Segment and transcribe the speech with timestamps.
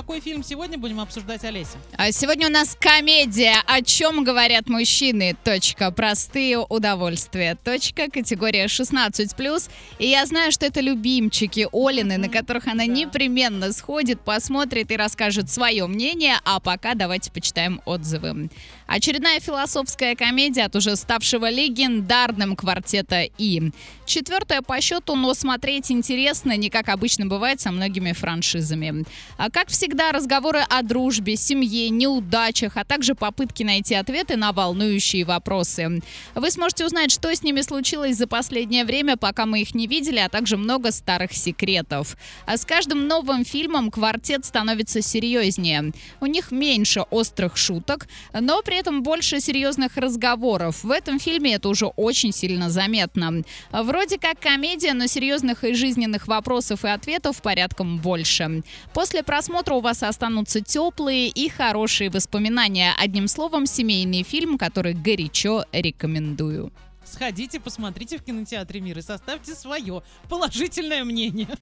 [0.00, 1.76] какой фильм сегодня будем обсуждать, Олеся?
[1.98, 5.90] А сегодня у нас комедия «О чем говорят мужчины?» Точка.
[5.90, 7.54] Простые удовольствия.
[7.62, 8.10] Точка.
[8.10, 9.70] Категория 16+.
[9.98, 12.92] И я знаю, что это любимчики Олины, на которых она Да.
[12.92, 16.36] непременно сходит, посмотрит и расскажет свое мнение.
[16.46, 18.48] А пока давайте почитаем отзывы.
[18.86, 23.70] Очередная философская комедия от уже ставшего легендарным квартета «И».
[24.06, 29.04] Четвертая по счету, но смотреть интересно, не как обычно бывает со многими франшизами.
[29.36, 35.24] А как всегда, разговоры о дружбе, семье, неудачах, а также попытки найти ответы на волнующие
[35.24, 36.00] вопросы.
[36.36, 40.18] Вы сможете узнать, что с ними случилось за последнее время, пока мы их не видели,
[40.20, 42.16] а также много старых секретов.
[42.46, 45.92] А с каждым новым фильмом квартет становится серьезнее.
[46.20, 50.84] У них меньше острых шуток, но при этом больше серьезных разговоров.
[50.84, 53.42] В этом фильме это уже очень сильно заметно.
[53.72, 58.62] Вроде как комедия, но серьезных и жизненных вопросов и ответов порядком больше.
[58.94, 62.92] После просмотра у вас останутся теплые и хорошие воспоминания.
[62.98, 66.70] Одним словом, семейный фильм, который горячо рекомендую.
[67.02, 71.48] Сходите, посмотрите в кинотеатре «Мир» и составьте свое положительное мнение.